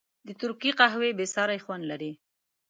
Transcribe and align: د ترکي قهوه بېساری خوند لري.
د 0.27 0.29
ترکي 0.39 0.71
قهوه 0.79 1.07
بېساری 1.19 1.59
خوند 1.65 1.83
لري. 1.91 2.11